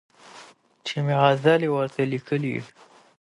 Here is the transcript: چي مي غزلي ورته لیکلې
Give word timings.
چي 0.85 0.95
مي 1.05 1.15
غزلي 1.21 1.69
ورته 1.71 2.01
لیکلې 2.13 2.55